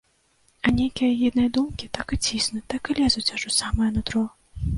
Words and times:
А 0.65 0.71
нейкія 0.77 1.09
агідныя 1.15 1.51
думкі 1.57 1.89
так 1.99 2.07
і 2.17 2.19
ціснуць, 2.27 2.63
так 2.75 2.83
і 2.93 2.97
лезуць 3.01 3.27
аж 3.37 3.41
у 3.53 3.55
самае 3.61 3.89
нутро. 4.01 4.27